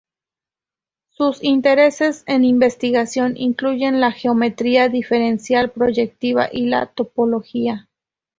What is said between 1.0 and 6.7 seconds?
Sus intereses en investigación incluyen la geometría diferencial proyectiva y